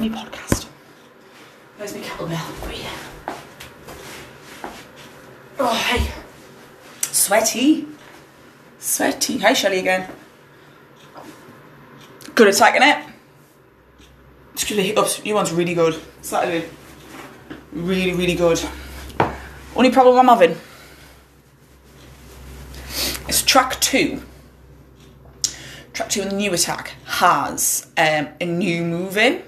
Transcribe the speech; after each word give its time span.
me 0.00 0.08
podcast. 0.10 0.64
Where's 1.76 1.94
my 1.94 2.00
kettlebell? 2.00 2.46
Oh 2.62 2.70
yeah. 2.70 3.34
Oh 5.58 5.74
hey. 5.74 6.10
Sweaty. 7.02 7.86
Sweaty. 8.78 9.38
Hi 9.38 9.52
Shelly 9.52 9.78
again. 9.78 10.10
Good 12.34 12.48
at 12.48 12.54
tagging 12.54 12.82
it. 12.82 13.04
Excuse 14.52 14.78
me, 14.78 14.86
hiccups. 14.86 15.24
You 15.24 15.34
one's 15.34 15.52
really 15.52 15.74
good. 15.74 16.00
Saturday. 16.22 16.68
Really, 17.72 18.14
really 18.14 18.34
good. 18.34 18.60
Only 19.74 19.90
problem 19.90 20.18
I'm 20.18 20.28
having 20.28 20.56
is 23.28 23.42
track 23.42 23.80
two. 23.80 24.22
Track 25.92 26.08
two 26.10 26.22
in 26.22 26.28
the 26.28 26.36
new 26.36 26.52
attack 26.52 26.94
has 27.04 27.86
um, 27.96 28.28
a 28.40 28.44
new 28.44 28.84
move 28.84 29.16
in. 29.16 29.42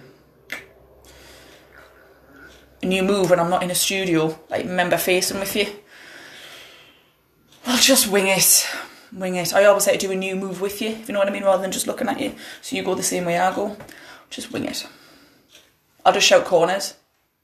A 2.82 2.86
new 2.86 3.02
move 3.02 3.30
when 3.30 3.40
I'm 3.40 3.50
not 3.50 3.62
in 3.62 3.70
a 3.70 3.74
studio, 3.74 4.38
like 4.48 4.66
member 4.66 4.96
facing 4.96 5.40
with 5.40 5.56
you. 5.56 5.66
I'll 7.66 7.78
just 7.78 8.08
wing 8.08 8.28
it. 8.28 8.66
Wing 9.12 9.36
it. 9.36 9.52
I 9.52 9.64
always 9.64 9.84
say 9.84 9.96
to 9.96 10.06
do 10.06 10.12
a 10.12 10.16
new 10.16 10.36
move 10.36 10.60
with 10.60 10.80
you, 10.80 10.90
if 10.90 11.08
you 11.08 11.12
know 11.12 11.18
what 11.18 11.28
I 11.28 11.32
mean, 11.32 11.44
rather 11.44 11.62
than 11.62 11.72
just 11.72 11.86
looking 11.86 12.08
at 12.08 12.20
you. 12.20 12.34
So 12.62 12.76
you 12.76 12.82
go 12.82 12.94
the 12.94 13.02
same 13.02 13.24
way 13.24 13.38
I 13.38 13.54
go. 13.54 13.76
Just 14.30 14.52
wing 14.52 14.64
it. 14.64 14.86
I'll 16.04 16.12
just 16.12 16.26
shout 16.26 16.44
corners. 16.44 16.94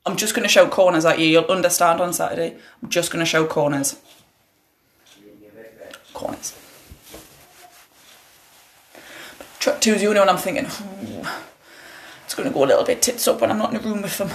I'm 0.06 0.16
just 0.16 0.34
going 0.34 0.44
to 0.44 0.48
shout 0.48 0.70
corners 0.70 1.04
at 1.04 1.18
you. 1.18 1.26
You'll 1.26 1.44
understand 1.46 2.00
on 2.00 2.12
Saturday. 2.12 2.56
I'm 2.82 2.90
just 2.90 3.10
going 3.10 3.20
to 3.20 3.26
shout 3.26 3.48
corners. 3.48 3.96
Corners. 6.12 6.54
Track 9.58 9.80
two 9.80 9.94
is 9.94 10.02
the 10.02 10.06
only 10.06 10.20
one 10.20 10.28
I'm 10.28 10.36
thinking, 10.36 10.66
"Ooh, 10.66 11.26
it's 12.24 12.34
going 12.34 12.46
to 12.46 12.54
go 12.54 12.64
a 12.64 12.66
little 12.66 12.84
bit 12.84 13.00
tits 13.00 13.26
up 13.26 13.40
when 13.40 13.50
I'm 13.50 13.58
not 13.58 13.70
in 13.70 13.76
a 13.76 13.80
room 13.80 14.02
with 14.02 14.18
them. 14.18 14.28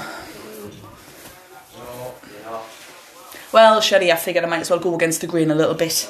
Well, 3.51 3.81
Sherry, 3.81 4.11
I 4.11 4.15
figured 4.15 4.43
I 4.43 4.47
might 4.47 4.61
as 4.61 4.69
well 4.69 4.79
go 4.79 4.93
against 4.93 5.21
the 5.21 5.27
grain 5.27 5.49
a 5.49 5.55
little 5.55 5.73
bit. 5.73 6.09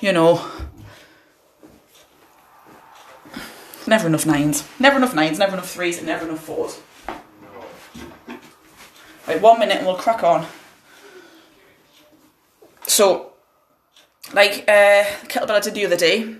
You 0.00 0.12
know. 0.12 0.44
Never 3.86 4.06
enough 4.06 4.24
nines. 4.24 4.66
Never 4.78 4.96
enough 4.96 5.14
nines, 5.14 5.38
never 5.38 5.52
enough 5.52 5.70
threes, 5.70 5.98
and 5.98 6.06
never 6.06 6.24
enough 6.24 6.42
fours. 6.44 6.80
Right, 9.26 9.40
one 9.40 9.58
minute 9.58 9.78
and 9.78 9.86
we'll 9.86 9.96
crack 9.96 10.24
on. 10.24 10.46
So, 12.86 13.32
like 14.32 14.64
uh, 14.68 15.04
kettlebell 15.28 15.50
I 15.50 15.60
did 15.60 15.74
the 15.74 15.86
other 15.86 15.96
day, 15.96 16.36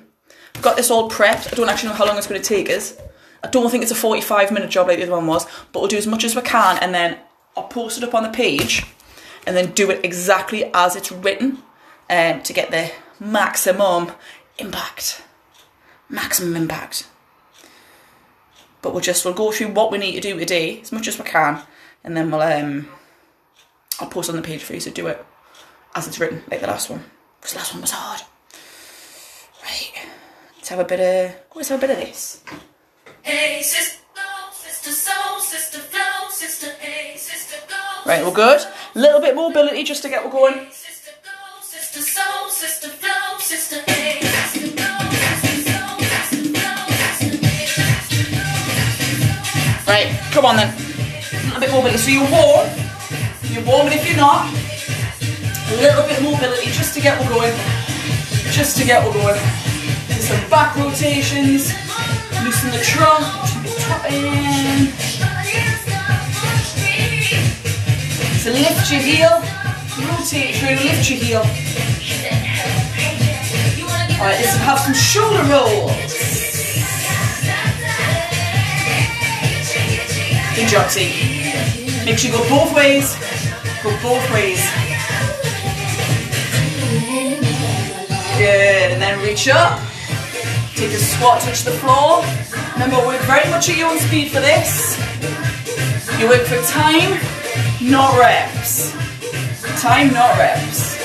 I've 0.55 0.63
got 0.63 0.77
this 0.77 0.91
all 0.91 1.11
prepped. 1.11 1.53
I 1.53 1.57
don't 1.57 1.69
actually 1.69 1.91
know 1.91 1.95
how 1.95 2.07
long 2.07 2.17
it's 2.17 2.27
going 2.27 2.41
to 2.41 2.47
take 2.47 2.71
us. 2.71 2.97
I 3.45 3.49
don't 3.49 3.71
think 3.71 3.83
it's 3.83 3.93
a 3.93 3.97
45 3.97 4.53
minute 4.53 4.71
job 4.71 4.89
like 4.89 4.99
the 4.99 5.05
other 5.05 5.13
one 5.13 5.27
was, 5.27 5.47
but 5.73 5.81
we'll 5.81 5.89
do 5.89 5.97
as 5.97 6.07
much 6.07 6.25
as 6.25 6.35
we 6.35 6.43
can 6.43 6.79
and 6.79 6.95
then 6.95 7.19
I'll 7.57 7.65
post 7.65 7.99
it 7.99 8.05
up 8.05 8.15
on 8.15 8.23
the 8.23 8.29
page 8.31 8.85
and 9.47 9.57
then 9.57 9.73
do 9.73 9.91
it 9.91 10.05
exactly 10.05 10.71
as 10.73 10.97
it's 10.97 11.13
written 11.13 11.63
um, 12.11 12.43
to 12.43 12.53
get 12.53 12.71
the 12.71 12.93
maximum 13.19 14.13
impact. 14.59 15.23
Maximum 16.09 16.57
impact. 16.57 17.09
But 18.83 18.93
we'll 18.93 19.03
just 19.03 19.25
we'll 19.25 19.35
go 19.35 19.53
through 19.53 19.69
what 19.69 19.93
we 19.93 19.99
need 19.99 20.13
to 20.13 20.21
do 20.21 20.39
today 20.39 20.81
as 20.81 20.93
much 20.93 21.07
as 21.09 21.19
we 21.19 21.25
can, 21.25 21.63
and 22.03 22.17
then 22.17 22.31
we'll 22.31 22.43
um 22.43 22.89
I'll 24.01 24.09
post 24.09 24.29
on 24.29 24.37
the 24.37 24.43
page 24.43 24.63
for 24.63 24.75
you 24.75 24.81
to 24.81 24.91
do 24.91 25.07
it 25.07 25.25
as 25.95 26.09
it's 26.09 26.19
written, 26.19 26.43
like 26.51 26.61
the 26.61 26.67
last 26.67 26.91
one. 26.91 27.05
Because 27.41 27.53
the 27.53 27.59
last 27.59 27.73
one 27.73 27.83
was 27.83 27.93
hard. 27.93 28.23
Right. 29.63 29.93
Let's 30.57 30.69
have 30.69 30.81
a 30.81 30.85
bit 30.85 31.01
of 31.01 31.37
let's 31.55 31.69
have 31.69 31.79
a 31.79 31.87
bit 31.87 31.91
of 31.91 32.05
this. 32.05 32.43
Hey, 33.23 33.63
sister, 33.63 34.01
sister, 34.53 34.91
soul, 34.91 35.39
sister, 35.39 35.79
flow, 35.79 36.29
sister, 36.31 36.71
hey, 36.81 37.17
sister, 37.17 37.57
go. 37.69 37.77
Right, 38.05 38.25
we're 38.25 38.33
good. 38.33 38.61
Little 38.95 39.23
bit 39.23 39.35
mobility 39.35 39.85
just 39.85 40.03
to 40.03 40.11
get 40.11 40.23
we're 40.23 40.31
going. 40.31 40.71
Sister, 40.71 41.13
go, 41.25 41.63
sister, 41.63 42.01
soul, 42.03 42.51
sister, 42.51 42.89
flow, 42.89 43.39
sister, 43.39 43.81
hey, 43.87 44.21
sister, 44.21 44.69
go, 44.77 44.85
sister, 45.17 45.65
soul, 45.65 45.97
sister, 45.97 46.45
flow, 46.53 46.77
sister, 47.09 47.41
hey, 47.41 47.65
sister, 47.73 48.29
go, 48.37 48.45
sister, 48.85 49.91
Right, 49.91 50.13
come 50.31 50.45
on 50.45 50.57
then. 50.57 50.69
A 50.69 51.57
little 51.57 51.61
bit 51.61 51.71
more 51.71 51.81
mobility. 51.81 52.05
So 52.05 52.11
you're 52.13 52.29
warm. 52.29 52.69
You're 53.49 53.65
warm, 53.65 53.87
and 53.89 53.97
if 53.97 54.07
you're 54.07 54.21
not, 54.21 54.53
a 54.53 55.77
little 55.81 56.05
bit 56.05 56.21
mobility 56.21 56.69
just 56.73 56.93
to 56.93 57.01
get 57.01 57.19
we're 57.19 57.33
going. 57.33 57.57
Just 58.53 58.77
to 58.77 58.85
get 58.85 59.01
we're 59.07 59.15
going. 59.15 59.41
Do 60.13 60.21
some 60.21 60.51
back 60.51 60.77
rotations. 60.77 61.73
Loosen 62.45 62.71
the 62.71 62.85
trunk. 62.85 63.25
Top 63.89 64.05
in. 64.13 65.12
So 68.43 68.51
lift 68.51 68.91
your 68.91 69.01
heel. 69.01 69.31
Rotate 70.03 70.57
through. 70.57 70.75
Lift 70.83 71.09
your 71.09 71.19
heel. 71.21 71.43
Alright, 74.19 74.41
let's 74.41 74.57
have 74.57 74.81
some 74.81 74.95
shoulder 74.95 75.45
rolls. 75.45 75.93
Good 80.57 80.69
job, 80.69 80.91
T. 80.91 82.05
Make 82.05 82.19
sure 82.19 82.33
you 82.33 82.37
go 82.37 82.49
both 82.49 82.75
ways. 82.75 83.15
Go 83.85 83.91
both 84.03 84.29
ways. 84.33 84.59
Good, 88.39 88.91
and 88.91 89.01
then 89.01 89.23
reach 89.23 89.47
up. 89.47 89.79
Take 90.75 90.91
a 90.91 90.99
squat, 90.99 91.43
touch 91.43 91.63
the 91.63 91.71
floor. 91.71 92.25
Remember, 92.73 92.97
work 93.07 93.21
very 93.23 93.49
much 93.51 93.69
at 93.69 93.77
your 93.77 93.91
own 93.91 94.01
speed 94.01 94.33
for 94.33 94.41
this. 94.41 94.99
You 96.19 96.29
work 96.29 96.43
for 96.43 96.61
time, 96.67 97.21
not 97.83 98.19
reps. 98.19 98.93
Time, 99.81 100.13
not 100.13 100.39
reps. 100.39 100.99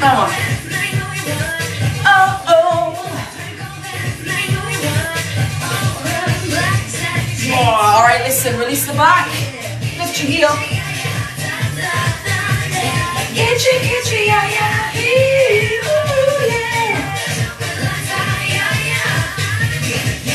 Come 0.00 0.16
on. 0.16 0.30
Oh, 2.06 2.44
oh. 2.48 2.66
All 7.52 8.02
right, 8.02 8.22
listen, 8.24 8.58
release 8.58 8.86
the 8.86 8.92
back. 8.94 9.26
Lift 9.98 10.22
your 10.22 10.30
heel. 10.30 10.50
Itchy, 13.32 13.76
itchy, 13.76 14.26
yeah, 14.26 14.48
yeah. 14.48 15.39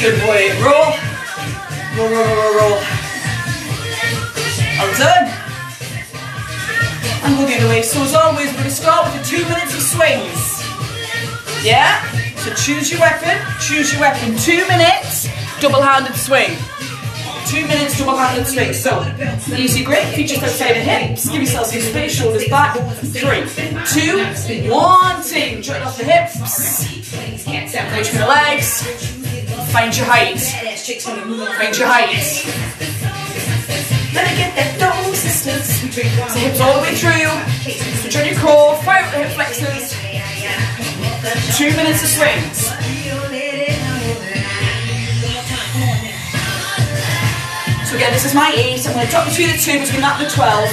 Good 0.05 0.21
boy. 0.21 0.53
Roll. 0.61 0.93
Roll, 1.97 2.09
roll, 2.13 2.25
roll, 2.27 2.35
roll, 2.37 2.53
roll. 2.59 2.77
I'm 4.77 4.93
done. 4.99 5.25
And 7.23 7.37
go 7.39 7.47
the 7.47 7.57
other 7.57 7.69
way. 7.69 7.81
So 7.81 8.03
as 8.03 8.13
always, 8.13 8.49
we're 8.49 8.53
going 8.53 8.65
to 8.65 8.69
start 8.69 9.11
with 9.11 9.17
the 9.17 9.27
two 9.27 9.43
minutes 9.45 9.73
of 9.73 9.81
swings. 9.81 10.61
Yeah? 11.65 12.05
So 12.35 12.53
choose 12.53 12.91
your 12.91 12.99
weapon. 12.99 13.35
Choose 13.59 13.93
your 13.93 14.01
weapon. 14.01 14.37
Two 14.37 14.67
minutes, 14.67 15.27
double-handed 15.59 16.13
swing. 16.13 16.55
Two 17.47 17.65
minutes, 17.65 17.97
double-handed 17.97 18.45
swing. 18.45 18.73
So, 18.73 19.01
easy 19.57 19.83
grip, 19.83 20.03
feet 20.13 20.27
just 20.27 20.43
outside 20.43 20.73
the 20.75 20.81
hips. 20.81 21.27
Give 21.27 21.41
yourself 21.41 21.65
some 21.65 21.81
space, 21.81 22.13
shoulders 22.13 22.47
back. 22.47 22.77
Three, 22.97 23.41
two, 23.89 24.69
one, 24.69 25.23
two. 25.23 25.61
Join 25.63 25.81
off 25.81 25.97
the 25.97 26.03
hips. 26.03 26.93
For 27.45 28.17
the 28.19 28.27
legs. 28.27 29.14
Find 29.75 29.91
your 29.91 30.05
height. 30.07 30.39
Find 30.39 31.77
your 31.77 31.87
height. 31.91 32.15
Better 34.15 34.35
get 34.39 34.55
that 34.55 34.79
dough, 34.79 35.11
sisters. 35.11 35.67
So 35.67 36.39
hips 36.39 36.61
all 36.61 36.79
the 36.79 36.87
way 36.87 36.95
through. 36.95 37.27
Switch 37.99 38.15
on 38.15 38.23
your 38.23 38.39
core. 38.39 38.79
Fire 38.87 39.03
up 39.03 39.11
the 39.11 39.19
hip 39.19 39.35
flexors. 39.35 39.91
Two 41.59 41.75
minutes 41.75 42.07
of 42.07 42.09
swings. 42.15 42.71
So 47.83 47.99
again, 47.99 48.13
this 48.15 48.23
is 48.23 48.33
my 48.33 48.55
eight. 48.55 48.79
I'm 48.87 48.93
going 48.95 49.05
to 49.05 49.11
drop 49.11 49.27
between 49.27 49.51
the 49.51 49.59
two, 49.59 49.83
between 49.83 49.99
that 49.99 50.15
and 50.15 50.25
the 50.25 50.31
12. 50.31 50.71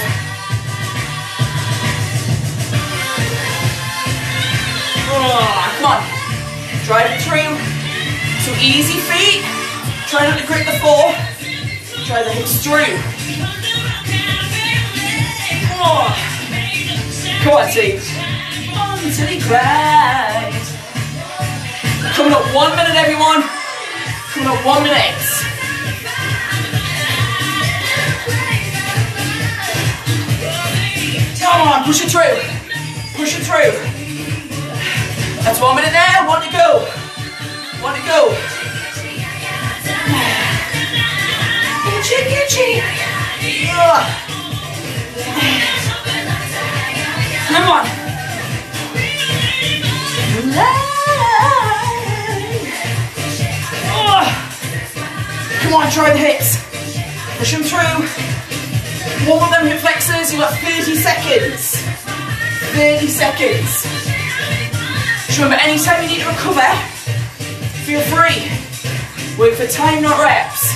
Oh, 5.11 5.75
come 5.75 5.91
on. 5.91 5.99
Drive 6.87 7.11
it 7.11 7.19
through. 7.19 7.72
So 8.43 8.51
easy 8.59 8.99
feet. 8.99 9.41
Try 10.09 10.27
not 10.27 10.37
to 10.37 10.45
grip 10.45 10.65
the 10.65 10.77
floor. 10.83 11.15
Try 12.03 12.23
the 12.23 12.29
hips 12.29 12.61
through. 12.61 12.91
Oh. 15.79 16.11
Come 17.39 17.53
on, 17.53 17.71
T. 17.71 17.99
Until 18.99 19.27
he 19.27 19.39
cries. 19.39 20.75
Coming 22.17 22.33
up 22.33 22.43
one 22.53 22.75
minute, 22.75 22.95
everyone. 22.95 23.43
Coming 24.33 24.49
up 24.49 24.65
one 24.65 24.83
minute. 24.83 25.23
Come 31.39 31.67
on, 31.69 31.83
push 31.85 32.03
it 32.03 32.11
through. 32.11 32.43
Push 33.15 33.39
it 33.39 33.43
through. 33.45 33.71
That's 35.43 35.61
one 35.61 35.77
minute 35.77 35.93
there, 35.93 36.27
one 36.27 36.41
to 36.41 36.51
go. 36.51 37.02
One 37.83 37.95
to 37.95 38.01
go. 38.07 38.31
Itchy, 41.99 42.15
itchy. 42.39 42.81
Ugh. 43.69 44.03
Come 47.49 47.69
on. 47.69 47.85
Come 55.61 55.73
on, 55.73 55.91
try 55.91 56.13
the 56.13 56.17
hips. 56.19 56.63
Push 57.37 57.51
them 57.51 57.63
through. 57.63 58.07
One 59.29 59.43
of 59.43 59.49
them 59.51 59.67
hip 59.67 59.79
flexors, 59.81 60.31
you've 60.31 60.39
got 60.39 60.53
30 60.59 60.95
seconds. 60.95 61.81
30 62.71 63.07
seconds. 63.07 63.83
Just 65.27 65.37
remember, 65.37 65.61
anytime 65.61 66.01
you 66.03 66.09
need 66.09 66.21
to 66.21 66.29
recover, 66.29 66.92
feel 67.83 68.01
free. 68.01 68.47
Work 69.37 69.55
for 69.55 69.67
time, 69.67 70.01
not 70.01 70.21
reps. 70.21 70.71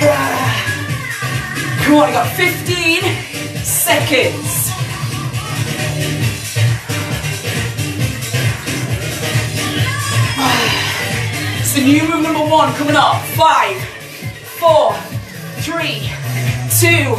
Come 1.84 1.94
on, 1.96 2.08
you 2.08 2.14
got 2.14 2.28
15 2.36 3.02
seconds. 3.64 4.70
So 11.70 11.80
new 11.80 12.02
move 12.02 12.22
number 12.24 12.44
one 12.50 12.72
coming 12.74 12.96
up. 12.96 13.22
Five, 13.36 13.76
four, 14.58 14.92
three, 15.62 16.10
two, 16.80 17.14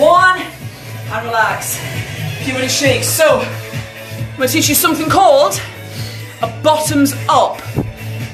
one, 0.00 0.40
and 0.40 1.26
relax. 1.26 1.78
Give 2.44 2.56
it 2.56 2.64
a 2.64 2.68
shake. 2.68 3.04
So, 3.04 3.40
I'm 4.42 4.46
going 4.46 4.54
to 4.54 4.60
teach 4.60 4.68
you 4.70 4.74
something 4.74 5.08
called 5.08 5.62
a 6.42 6.48
bottoms 6.64 7.14
up 7.28 7.62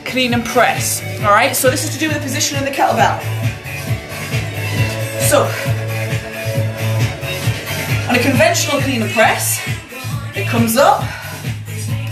clean 0.06 0.32
and 0.32 0.43
press. 0.43 1.02
All 1.20 1.32
right, 1.32 1.55
so 1.55 1.69
this 1.69 1.84
is 1.84 1.90
to 1.93 1.99
do 1.99 2.08
with 2.08 2.16
the 2.16 2.22
position 2.22 2.56
of 2.56 2.64
the 2.64 2.70
kettlebell. 2.70 3.20
So, 5.28 5.43
on 8.08 8.16
a 8.16 8.22
conventional 8.22 8.81
clean 8.81 9.02
and 9.02 9.10
press, 9.10 9.60
it 10.34 10.49
comes 10.49 10.78
up, 10.78 11.02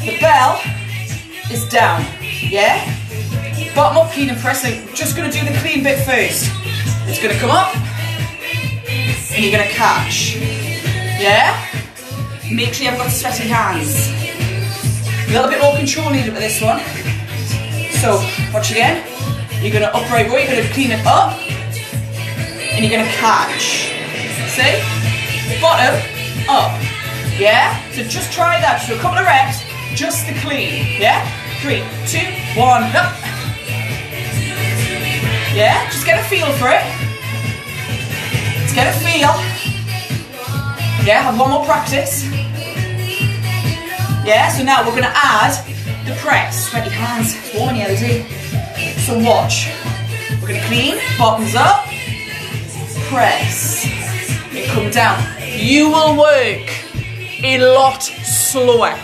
the 0.05 0.19
bell 0.21 0.61
is 1.51 1.67
down, 1.71 2.05
yeah? 2.21 2.85
Bottom 3.75 3.97
up 3.97 4.13
clean 4.13 4.29
and 4.29 4.39
press, 4.39 4.63
I'm 4.63 4.95
just 4.95 5.17
gonna 5.17 5.33
do 5.33 5.43
the 5.43 5.59
clean 5.61 5.83
bit 5.83 6.05
first. 6.05 6.53
It's 7.09 7.23
gonna 7.23 7.39
come 7.39 7.51
up, 7.51 7.75
and 9.33 9.43
you're 9.43 9.53
gonna 9.53 9.71
catch, 9.71 10.37
yeah? 11.19 11.86
Make 12.51 12.75
sure 12.75 12.85
you 12.85 12.91
haven't 12.91 13.07
got 13.07 13.13
sweaty 13.13 13.49
hands. 13.49 14.09
A 15.29 15.33
little 15.33 15.51
bit 15.51 15.61
more 15.61 15.75
control 15.77 16.11
needed 16.11 16.33
with 16.33 16.41
this 16.41 16.63
one. 16.63 16.79
So, 17.99 18.23
watch 18.55 18.71
again. 18.71 19.03
You're 19.61 19.73
gonna 19.73 19.91
upright 19.93 20.31
row, 20.31 20.37
you're 20.37 20.55
gonna 20.55 20.73
clean 20.73 20.93
it 20.93 21.05
up, 21.05 21.33
and 22.71 22.85
you're 22.85 22.95
gonna 22.97 23.11
catch. 23.19 23.91
See? 24.55 24.79
Bottom, 25.61 25.99
up. 26.49 26.71
Yeah? 27.37 27.83
So 27.93 28.05
just 28.05 28.33
try 28.33 28.61
that. 28.61 28.85
So 28.87 28.95
a 28.95 28.99
couple 28.99 29.19
of 29.19 29.27
reps, 29.27 29.65
just 29.99 30.27
the 30.29 30.35
clean. 30.39 31.01
Yeah? 31.01 31.27
Three, 31.61 31.83
two, 32.07 32.31
one, 32.55 32.85
up. 32.95 33.11
Yeah? 35.51 35.83
Just 35.91 36.07
get 36.07 36.21
a 36.21 36.29
feel 36.29 36.47
for 36.63 36.69
it. 36.71 36.87
Let's 38.61 38.73
get 38.73 38.87
a 38.87 38.97
feel. 39.03 39.35
Yeah, 41.05 41.23
have 41.23 41.39
one 41.39 41.51
more 41.51 41.65
practice. 41.65 42.36
Yeah, 44.27 44.49
so 44.49 44.65
now 44.65 44.85
we're 44.85 44.93
gonna 44.93 45.15
add 45.15 45.55
the 46.05 46.13
press. 46.17 46.69
Sweaty 46.69 46.91
hands, 46.91 47.37
warm 47.55 47.77
in 47.77 47.97
here, 47.97 48.27
So 48.99 49.17
watch. 49.21 49.69
We're 50.43 50.49
gonna 50.49 50.67
clean, 50.67 50.99
bottoms 51.17 51.55
up, 51.55 51.87
press, 53.09 53.87
and 54.51 54.67
come 54.73 54.91
down. 54.91 55.23
You 55.57 55.91
will 55.91 56.19
work 56.19 56.69
a 57.45 57.73
lot 57.73 58.03
slower. 58.03 58.99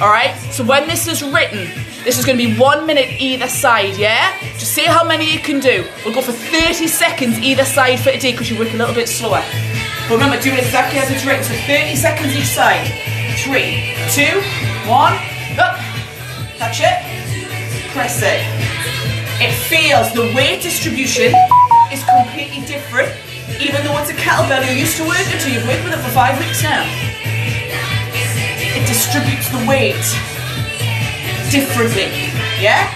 Alright? 0.00 0.34
So 0.50 0.64
when 0.64 0.88
this 0.88 1.08
is 1.08 1.22
written, 1.22 1.68
this 2.02 2.18
is 2.18 2.24
gonna 2.24 2.38
be 2.38 2.56
one 2.56 2.86
minute 2.86 3.20
either 3.20 3.48
side, 3.48 3.98
yeah? 3.98 4.32
Just 4.56 4.72
see 4.72 4.86
how 4.86 5.04
many 5.06 5.30
you 5.30 5.40
can 5.40 5.60
do. 5.60 5.84
We'll 6.06 6.14
go 6.14 6.22
for 6.22 6.32
30 6.32 6.88
seconds 6.88 7.38
either 7.38 7.66
side 7.66 8.00
for 8.00 8.12
today 8.12 8.32
because 8.32 8.50
you 8.50 8.58
work 8.58 8.72
a 8.72 8.78
little 8.78 8.94
bit 8.94 9.10
slower. 9.10 9.44
But 10.08 10.14
remember, 10.14 10.40
do 10.40 10.52
it 10.52 10.60
exactly 10.60 11.00
as 11.00 11.10
it's 11.10 11.26
written. 11.26 11.44
So 11.44 11.52
30 11.66 11.96
seconds 11.96 12.34
each 12.34 12.46
side. 12.46 13.13
Three, 13.42 13.92
two, 14.14 14.40
one, 14.88 15.12
up. 15.58 15.76
Touch 16.56 16.80
it. 16.80 16.96
Press 17.92 18.22
it. 18.22 18.40
It 19.42 19.52
feels 19.52 20.12
the 20.14 20.32
weight 20.34 20.62
distribution 20.62 21.34
is 21.92 22.04
completely 22.04 22.64
different, 22.64 23.12
even 23.60 23.84
though 23.84 23.98
it's 23.98 24.10
a 24.10 24.14
kettlebell 24.14 24.64
you're 24.64 24.78
used 24.78 24.96
to 24.98 25.04
working 25.06 25.38
to. 25.38 25.50
You've 25.52 25.66
worked 25.66 25.84
with 25.84 25.92
it 25.92 25.98
for 25.98 26.10
five 26.10 26.38
weeks 26.38 26.62
now. 26.62 26.86
It 28.76 28.86
distributes 28.86 29.50
the 29.50 29.58
weight 29.66 30.04
differently. 31.50 32.30
Yeah? 32.62 32.88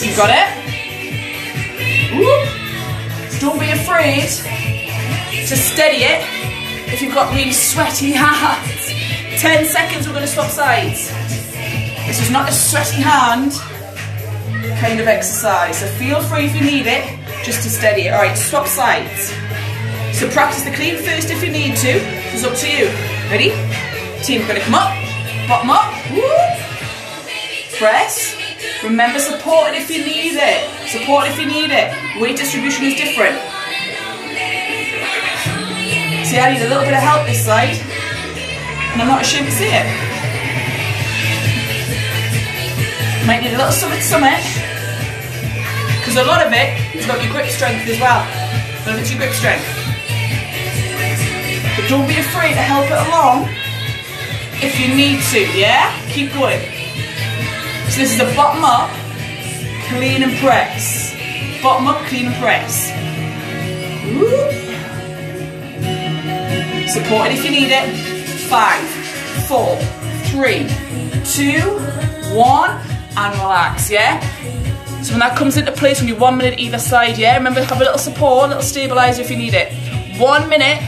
You 0.00 0.16
got 0.16 0.30
it? 0.30 0.60
Don't 3.40 3.58
be 3.58 3.70
afraid 3.70 4.59
to 5.50 5.56
steady 5.56 6.04
it 6.06 6.22
if 6.94 7.02
you've 7.02 7.12
got 7.12 7.34
really 7.34 7.50
sweaty 7.50 8.12
hands. 8.14 9.42
10 9.42 9.66
seconds, 9.66 10.06
we're 10.06 10.14
going 10.14 10.24
to 10.24 10.30
swap 10.30 10.48
sides. 10.48 11.10
This 12.06 12.22
is 12.22 12.30
not 12.30 12.48
a 12.48 12.52
sweaty 12.52 13.02
hand 13.02 13.50
kind 14.78 15.00
of 15.00 15.08
exercise, 15.08 15.80
so 15.80 15.86
feel 15.98 16.22
free 16.22 16.44
if 16.44 16.54
you 16.54 16.60
need 16.60 16.86
it, 16.86 17.02
just 17.42 17.64
to 17.64 17.68
steady 17.68 18.02
it. 18.02 18.14
All 18.14 18.22
right, 18.22 18.38
swap 18.38 18.68
sides. 18.68 19.34
So 20.16 20.30
practice 20.30 20.62
the 20.62 20.70
clean 20.70 20.96
first 21.02 21.30
if 21.30 21.42
you 21.42 21.50
need 21.50 21.74
to. 21.78 21.98
It's 22.30 22.44
up 22.44 22.54
to 22.54 22.70
you. 22.70 22.86
Ready? 23.26 23.50
Team, 24.22 24.46
going 24.46 24.54
to 24.54 24.62
come 24.62 24.74
up, 24.74 24.94
bottom 25.48 25.70
up. 25.70 25.90
Woo. 26.14 26.22
Press. 27.76 28.36
Remember, 28.84 29.18
support 29.18 29.70
it 29.70 29.82
if 29.82 29.90
you 29.90 30.04
need 30.04 30.38
it. 30.38 30.88
Support 30.88 31.26
it 31.26 31.32
if 31.32 31.40
you 31.40 31.46
need 31.46 31.70
it. 31.72 31.90
Weight 32.22 32.36
distribution 32.36 32.84
is 32.84 32.94
different. 32.94 33.59
See, 36.30 36.38
I 36.38 36.54
need 36.54 36.62
a 36.62 36.68
little 36.68 36.84
bit 36.84 36.94
of 36.94 37.02
help 37.02 37.26
this 37.26 37.44
side, 37.44 37.74
and 37.74 39.02
I'm 39.02 39.08
not 39.08 39.22
ashamed 39.22 39.50
to 39.50 39.52
say 39.52 39.82
it. 39.82 39.86
Might 43.26 43.42
need 43.42 43.54
a 43.54 43.58
little 43.58 43.74
summit 43.74 43.98
summit, 43.98 44.38
because 45.98 46.14
a 46.22 46.22
lot 46.22 46.46
of 46.46 46.52
it 46.54 46.94
is 46.94 47.04
about 47.04 47.18
your 47.18 47.32
grip 47.32 47.50
strength 47.50 47.82
as 47.90 47.98
well. 47.98 48.22
A 48.22 48.94
of 48.94 49.00
it's 49.02 49.10
your 49.10 49.18
grip 49.18 49.34
strength. 49.34 49.66
But 51.74 51.90
don't 51.90 52.06
be 52.06 52.22
afraid 52.22 52.54
to 52.54 52.62
help 52.62 52.86
it 52.86 53.00
along 53.10 53.50
if 54.62 54.78
you 54.78 54.94
need 54.94 55.18
to, 55.34 55.40
yeah? 55.58 55.90
Keep 56.14 56.34
going. 56.34 56.62
So 57.90 58.06
this 58.06 58.14
is 58.14 58.20
a 58.22 58.30
bottom 58.38 58.62
up, 58.62 58.94
clean 59.90 60.22
and 60.22 60.38
press. 60.38 61.10
Bottom 61.60 61.88
up, 61.88 61.98
clean 62.06 62.26
and 62.26 62.36
press. 62.36 62.94
Woo. 64.14 64.59
Support 66.90 67.28
it 67.28 67.38
if 67.38 67.44
you 67.44 67.52
need 67.52 67.70
it. 67.70 67.86
Five, 68.48 68.84
four, 69.46 69.76
three, 70.26 70.66
two, 71.24 71.60
one, 72.34 72.70
and 73.16 73.32
relax, 73.38 73.88
yeah? 73.88 74.18
So 75.00 75.12
when 75.12 75.20
that 75.20 75.36
comes 75.38 75.56
into 75.56 75.70
place, 75.70 76.00
when 76.00 76.08
you're 76.08 76.18
one 76.18 76.36
minute 76.36 76.58
either 76.58 76.80
side, 76.80 77.16
yeah? 77.16 77.36
Remember, 77.36 77.62
have 77.62 77.80
a 77.80 77.84
little 77.84 77.96
support, 77.96 78.46
a 78.46 78.48
little 78.48 78.62
stabilizer 78.64 79.22
if 79.22 79.30
you 79.30 79.36
need 79.36 79.54
it. 79.54 79.72
One 80.18 80.48
minute, 80.48 80.82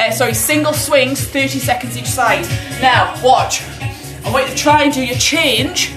uh, 0.00 0.10
sorry, 0.10 0.32
single 0.32 0.72
swings, 0.72 1.22
30 1.22 1.58
seconds 1.58 1.98
each 1.98 2.06
side. 2.06 2.46
Now, 2.80 3.14
watch. 3.22 3.62
I 4.24 4.30
want 4.32 4.48
you 4.48 4.54
to 4.54 4.58
try 4.58 4.84
and 4.84 4.94
do 4.94 5.04
your 5.04 5.18
change 5.18 5.92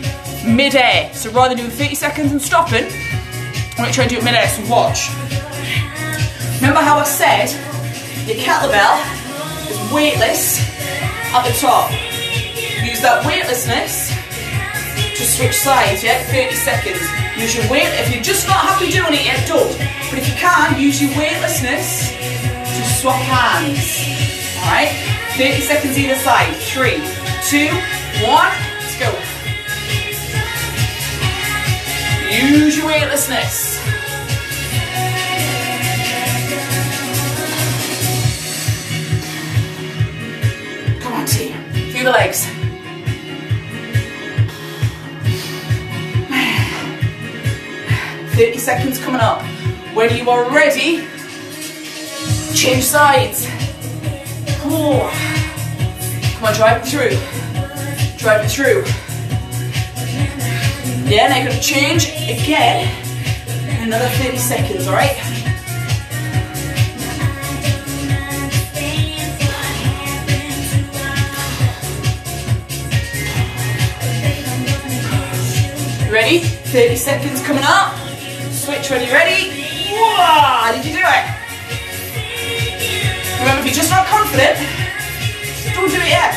mid-air. 0.46 1.14
So 1.14 1.32
rather 1.32 1.56
than 1.56 1.64
doing 1.64 1.78
30 1.78 1.96
seconds 1.96 2.32
and 2.34 2.42
stopping, 2.42 2.84
I 2.84 3.76
want 3.78 3.80
you 3.80 3.86
to 3.86 3.94
try 3.94 4.04
and 4.04 4.10
do 4.10 4.18
it 4.18 4.24
mid-air, 4.26 4.50
so 4.50 4.70
watch. 4.70 5.08
Remember 6.60 6.82
how 6.82 6.98
I 6.98 7.06
said 7.06 7.48
your 8.28 8.36
kettlebell 8.36 9.25
weightless 9.96 10.60
at 11.32 11.48
the 11.48 11.56
top. 11.56 11.90
Use 12.84 13.00
that 13.00 13.24
weightlessness 13.24 14.12
to 15.16 15.24
switch 15.24 15.56
sides, 15.56 16.04
yeah? 16.04 16.20
30 16.36 16.54
seconds. 16.54 17.00
Use 17.40 17.56
your 17.56 17.64
weight, 17.72 17.88
if 18.04 18.14
you're 18.14 18.22
just 18.22 18.46
not 18.46 18.60
happy 18.60 18.92
doing 18.92 19.16
it 19.16 19.24
yet, 19.24 19.48
don't. 19.48 19.72
But 20.12 20.20
if 20.20 20.28
you 20.28 20.36
can, 20.36 20.78
use 20.78 21.02
your 21.02 21.16
weightlessness 21.16 22.12
to 22.12 22.82
swap 23.00 23.16
hands. 23.24 24.04
Alright? 24.68 24.92
30 25.40 25.64
seconds 25.64 25.98
either 25.98 26.20
side. 26.20 26.52
Three, 26.60 27.00
two, 27.48 27.72
one, 28.20 28.52
let's 28.84 29.00
go. 29.00 29.16
Use 32.28 32.76
your 32.76 32.88
weightlessness. 32.88 33.80
The 42.06 42.12
legs. 42.12 42.46
Thirty 48.36 48.58
seconds 48.60 49.00
coming 49.00 49.22
up. 49.22 49.42
When 49.96 50.16
you 50.16 50.30
are 50.30 50.50
ready, 50.54 51.08
change 52.54 52.84
sides. 52.84 53.48
Oh. 54.68 55.10
Come 56.36 56.44
on, 56.44 56.54
drive 56.54 56.84
it 56.84 56.90
through. 56.90 58.18
Drive 58.18 58.46
it 58.46 58.50
through. 58.50 58.84
Yeah, 61.10 61.28
now 61.30 61.38
you're 61.38 61.50
gonna 61.50 61.62
change 61.62 62.06
again. 62.30 62.90
in 63.48 63.84
Another 63.84 64.10
30 64.10 64.38
seconds, 64.38 64.88
alright? 64.88 65.25
Ready? 76.26 76.40
30 76.40 76.96
seconds 76.96 77.42
coming 77.46 77.62
up. 77.64 77.96
Switch 78.50 78.90
when 78.90 79.04
you're 79.04 79.14
ready. 79.14 79.52
Whoa, 79.94 80.74
did 80.74 80.84
you 80.84 80.94
do 80.94 81.06
it? 81.06 81.26
Remember, 83.38 83.60
if 83.60 83.66
you're 83.68 83.76
just 83.76 83.92
not 83.92 84.08
confident, 84.08 84.58
don't 85.76 85.88
do 85.88 86.02
it 86.02 86.10
yet. 86.10 86.34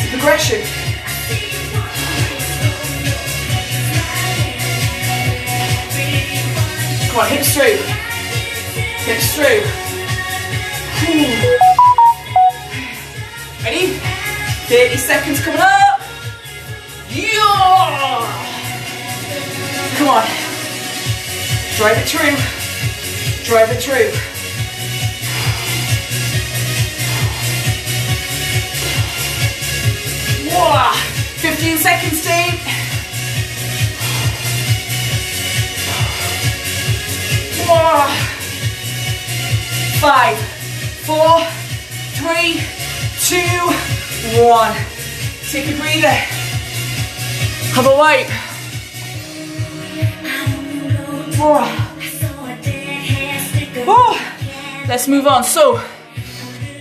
It's 0.00 0.10
progression. 0.10 0.62
Come 7.06 7.20
on, 7.20 7.28
hips 7.28 7.54
through. 7.54 7.78
Hips 9.06 9.34
through. 9.36 9.62
Ready? 13.62 14.00
30 14.66 14.96
seconds 14.96 15.40
coming 15.40 15.60
up. 15.60 16.00
Yeah! 17.10 18.51
Come 20.02 20.16
on. 20.16 20.26
Drive 21.76 21.96
it 21.98 22.08
through. 22.08 22.34
Drive 23.44 23.70
it 23.70 23.80
through. 23.80 24.10
Whoa! 30.50 30.92
15 31.38 31.78
seconds, 31.78 32.20
Steve. 32.20 32.58
Whoa! 37.68 38.08
Five, 40.00 40.36
four, 41.06 41.44
three, 42.18 42.60
two, 43.20 44.42
one. 44.42 44.74
Take 45.48 45.68
a 45.68 45.78
breather. 45.78 46.08
Have 47.76 47.86
a 47.86 47.96
wipe. 47.96 48.51
Whoa. 51.38 51.64
Whoa. 53.84 54.86
Let's 54.88 55.08
move 55.08 55.26
on. 55.26 55.44
So, 55.44 55.80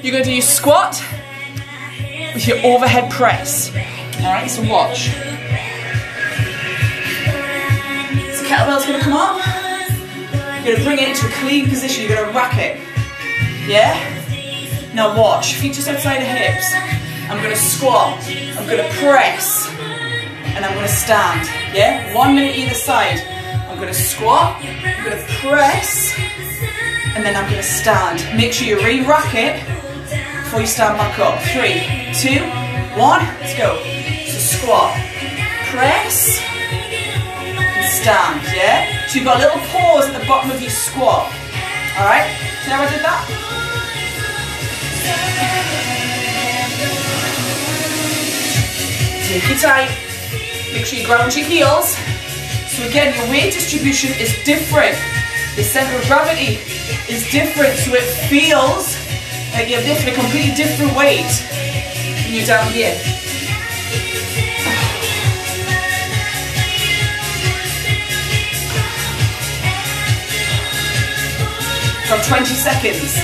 you're 0.02 0.12
going 0.12 0.24
to 0.24 0.30
do 0.30 0.34
your 0.34 0.42
squat 0.42 1.02
with 2.34 2.48
your 2.48 2.58
overhead 2.66 3.12
press. 3.12 3.70
Alright, 4.18 4.50
so 4.50 4.62
watch. 4.64 5.10
So 8.36 8.44
kettlebell's 8.46 8.86
going 8.86 9.00
to 9.00 9.04
come 9.04 9.14
up. 9.14 9.42
You're 10.64 10.76
going 10.76 10.78
to 10.78 10.84
bring 10.84 11.00
it 11.00 11.10
into 11.10 11.26
a 11.28 11.32
clean 11.40 11.70
position. 11.70 12.06
You're 12.06 12.16
going 12.16 12.30
to 12.30 12.36
rack 12.36 12.58
it. 12.58 12.80
Yeah? 13.68 13.96
Now 14.94 15.18
watch. 15.18 15.56
Feet 15.56 15.74
just 15.74 15.88
outside 15.88 16.20
the 16.22 16.26
hips. 16.26 16.74
I'm 17.30 17.42
going 17.42 17.56
to 17.56 17.60
squat. 17.60 18.20
I'm 18.58 18.68
going 18.68 18.78
to 18.78 18.90
press. 18.98 19.70
And 20.56 20.66
I'm 20.66 20.76
to 20.78 20.88
stand. 20.88 21.48
Yeah? 21.76 22.14
One 22.14 22.36
minute 22.36 22.56
either 22.56 22.74
side. 22.74 23.20
I'm 23.70 23.78
to 23.80 23.94
squat. 23.94 24.62
I'm 24.62 25.04
to 25.12 25.24
press. 25.40 26.14
And 27.16 27.26
then 27.26 27.36
I'm 27.36 27.50
to 27.52 27.64
stand. 27.64 28.22
Make 28.38 28.54
sure 28.54 28.68
you 28.68 28.78
re-rack 28.84 29.34
it 29.34 29.66
before 30.44 30.62
you 30.62 30.68
stand 30.68 30.98
back 30.98 31.18
up. 31.20 31.42
Three, 31.54 31.82
two, 32.14 32.44
one. 33.00 33.22
Let's 33.40 33.58
go. 33.58 33.80
So 34.28 34.38
squat. 34.58 34.94
Press. 35.72 36.42
And 37.42 37.86
stand. 37.86 38.44
Yeah? 38.54 39.08
So 39.08 39.16
you've 39.16 39.26
got 39.26 39.38
a 39.38 39.46
little 39.46 39.62
pause 39.70 40.10
at 40.10 40.20
the 40.20 40.28
bottom 40.28 40.52
of 40.52 40.62
your 40.62 40.72
squat. 40.72 41.32
Alright? 41.98 42.28
See 42.64 42.72
how 42.72 42.82
I 42.82 42.90
did 42.90 43.02
that? 43.02 43.48
Take 49.28 49.48
your 49.48 49.58
time. 49.60 50.11
Make 50.82 50.88
sure 50.88 50.98
you 50.98 51.06
ground 51.06 51.36
your 51.36 51.46
heels. 51.46 51.96
So 52.74 52.82
again, 52.90 53.14
your 53.14 53.30
weight 53.30 53.54
distribution 53.54 54.20
is 54.20 54.34
different. 54.44 54.98
The 55.56 55.62
center 55.62 55.96
of 55.96 56.08
gravity 56.08 56.58
is 57.08 57.30
different, 57.30 57.78
so 57.78 57.94
it 57.94 58.02
feels 58.26 58.98
like 59.54 59.70
you 59.70 59.78
have 59.78 60.08
a 60.08 60.12
completely 60.12 60.56
different 60.56 60.98
weight 60.98 61.30
when 62.26 62.34
you're 62.34 62.48
down 62.48 62.66
here. 62.74 62.98
From 72.08 72.22
20 72.26 72.56
seconds. 72.56 73.22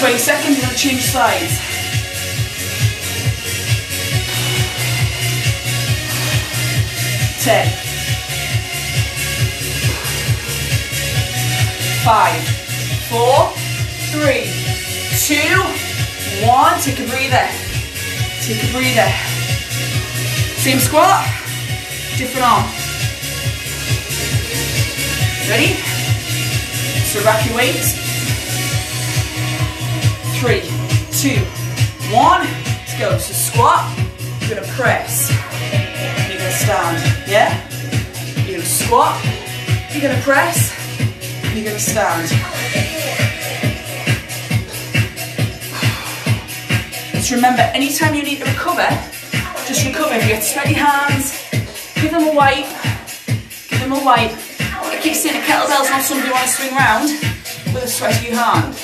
20 0.00 0.18
seconds, 0.18 0.60
gonna 0.60 0.76
change 0.76 1.00
sides. 1.00 1.75
Ten. 7.46 7.68
Five, 12.04 12.42
four, 13.06 13.52
three, 14.10 14.50
two, 15.14 15.62
one. 16.44 16.80
Take 16.80 16.98
a 16.98 17.06
breather. 17.06 17.46
Take 18.42 18.64
a 18.64 18.72
breather. 18.72 19.08
Same 20.58 20.80
squat, 20.80 21.22
different 22.18 22.44
arm. 22.44 22.64
Ready? 25.48 25.74
So 27.04 27.22
rack 27.24 27.46
your 27.46 27.56
weights. 27.58 27.94
Three, 30.40 30.62
two, 31.12 31.38
one. 32.12 32.40
Let's 32.40 32.98
go. 32.98 33.16
So 33.18 33.32
squat. 33.32 33.96
You're 34.40 34.56
gonna 34.56 34.66
press. 34.72 35.45
Stand. 36.66 37.30
Yeah? 37.30 37.62
You're 38.42 38.56
gonna 38.56 38.66
squat. 38.66 39.24
You're 39.92 40.02
gonna 40.02 40.20
press. 40.22 40.74
You're 41.54 41.64
gonna 41.64 41.78
stand. 41.78 42.26
Just 47.12 47.30
remember, 47.30 47.62
anytime 47.72 48.16
you 48.16 48.24
need 48.24 48.38
to 48.38 48.46
recover, 48.46 48.88
just 49.68 49.86
recover. 49.86 50.14
If 50.14 50.22
you 50.22 50.28
get 50.28 50.42
sweaty 50.42 50.74
hands, 50.74 51.38
give 52.02 52.10
them 52.10 52.26
a 52.26 52.34
wipe. 52.34 52.66
Give 53.70 53.78
them 53.78 53.92
a 53.92 54.04
wipe. 54.04 54.34
I 54.58 54.98
keep 55.00 55.14
saying 55.14 55.40
a 55.40 55.46
kettlebell's 55.46 55.88
not 55.88 56.02
something 56.02 56.26
you 56.26 56.32
want 56.32 56.46
to 56.46 56.52
swing 56.52 56.74
around 56.74 57.06
with 57.72 57.84
a 57.84 57.86
sweaty 57.86 58.34
hand. 58.34 58.74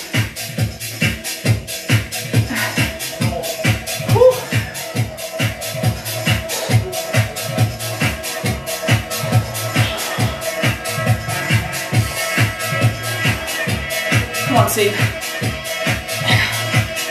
Steve. 14.72 14.96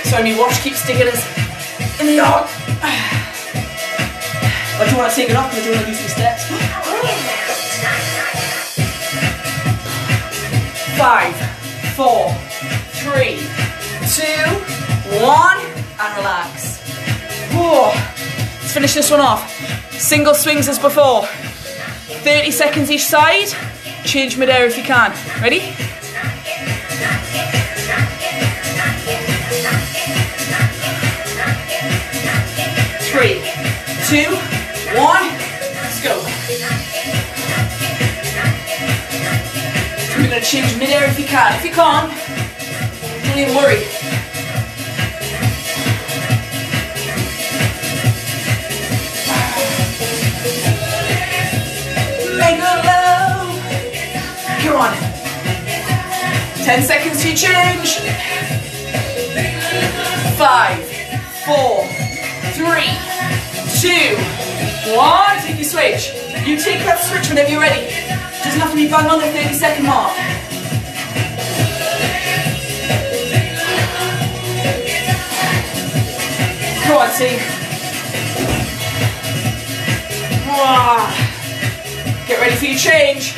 Sorry, 0.09 0.33
my 0.33 0.39
watch 0.39 0.59
keeps 0.61 0.81
sticking 0.81 1.07
us 1.07 1.21
in 1.99 2.07
the 2.07 2.13
yard. 2.13 2.49
I 4.81 4.87
do 4.89 4.97
want 4.97 5.11
to 5.11 5.15
take 5.15 5.29
it 5.29 5.35
off, 5.35 5.51
but 5.51 5.59
I 5.59 5.63
do 5.63 5.71
want 5.71 5.85
to 5.85 5.91
do 5.91 5.93
some 5.93 6.09
steps. 6.09 6.49
Five, 10.97 11.35
four, 11.93 12.33
three, 12.97 13.37
two, 14.09 14.41
one, 15.23 15.59
and 15.99 16.17
relax. 16.17 16.81
Whoa. 17.53 17.93
Let's 18.59 18.73
finish 18.73 18.95
this 18.95 19.11
one 19.11 19.21
off. 19.21 19.47
Single 19.91 20.33
swings 20.33 20.67
as 20.67 20.79
before. 20.79 21.27
30 21.27 22.49
seconds 22.49 22.89
each 22.89 23.05
side. 23.05 23.49
Change 24.03 24.35
mid-air 24.35 24.65
if 24.65 24.77
you 24.77 24.83
can. 24.83 25.13
Ready? 25.43 25.75
two, 34.11 34.35
one, 34.99 35.23
let's 35.79 36.03
go. 36.03 36.21
We're 40.17 40.27
gonna 40.27 40.41
change 40.41 40.77
midair 40.77 41.09
if 41.09 41.17
you 41.17 41.23
can. 41.23 41.55
If 41.57 41.63
you 41.63 41.71
can't, 41.71 42.11
don't 43.23 43.39
even 43.39 43.55
worry. 43.55 43.81
Come 54.61 54.75
on. 54.75 54.93
10 56.65 56.83
seconds 56.83 57.21
to 57.23 57.33
change. 57.33 57.97
Five 60.37 60.90
two, 63.81 64.15
one. 64.93 65.37
Take 65.41 65.57
your 65.57 65.65
switch. 65.65 66.13
You 66.45 66.55
take 66.55 66.85
that 66.85 67.01
switch 67.01 67.27
whenever 67.29 67.49
you're 67.49 67.59
ready. 67.59 67.89
Doesn't 68.43 68.61
have 68.61 68.69
to 68.69 68.75
be 68.75 68.87
bang 68.87 69.09
on 69.09 69.19
the 69.19 69.25
30 69.25 69.55
second 69.55 69.87
mark. 69.87 70.13
Go 76.85 76.99
on. 76.99 77.09
Wah. 80.47 81.09
Get 82.27 82.39
ready 82.39 82.55
for 82.55 82.65
your 82.65 82.77
change. 82.77 83.33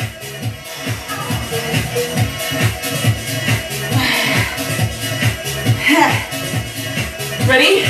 Ready? 7.47 7.85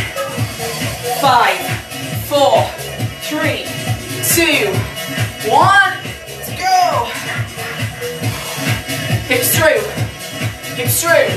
Five, 1.19 1.62
four, 2.33 2.63
three, 3.29 3.61
two, 4.33 4.65
one. 5.47 5.93
Let's 6.33 6.49
go. 6.57 7.05
Hips 9.29 9.55
through. 9.55 9.81
Hips 10.73 10.99
through. 10.99 11.29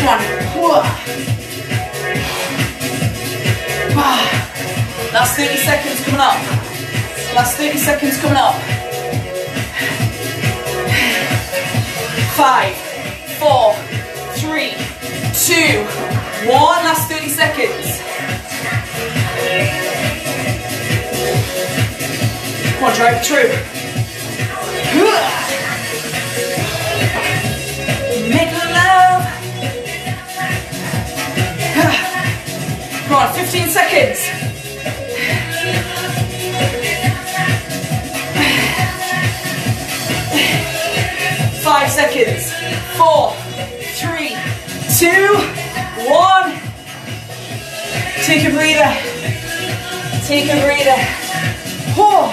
Come 0.00 0.08
on. 0.08 0.20
Ah. 4.00 4.28
Last 5.12 5.36
30 5.36 5.56
seconds 5.58 6.04
coming 6.04 6.20
up. 6.20 6.38
Last 7.36 7.56
30 7.56 7.78
seconds 7.78 8.20
coming 8.20 8.36
up. 8.36 8.56
Five, 12.34 12.74
four, 13.38 13.74
three, 14.34 14.97
two, 15.34 15.84
one. 16.48 16.84
Last 16.84 17.10
30 17.10 17.28
seconds. 17.28 18.00
Come 22.74 22.84
on, 22.84 22.94
drive 22.96 23.26
through. 23.26 23.48
Make 28.28 28.52
love. 28.52 29.22
Come 33.06 33.16
on, 33.16 33.34
15 33.34 33.68
seconds. 33.68 34.18
Five 41.64 41.90
seconds. 41.90 42.52
Four, 42.96 43.32
three, 43.96 44.17
two, 44.98 45.36
one. 46.10 46.58
Take 48.24 48.44
a 48.44 48.50
breather. 48.50 48.90
Take 50.26 50.46
a 50.50 50.60
breather. 50.60 50.98
Whew. 51.94 52.26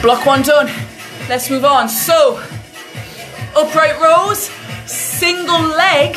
Block 0.00 0.24
one 0.24 0.40
done. 0.40 0.70
Let's 1.28 1.50
move 1.50 1.66
on. 1.66 1.90
So, 1.90 2.42
upright 3.54 4.00
rows, 4.00 4.50
single 4.86 5.60
leg, 5.60 6.14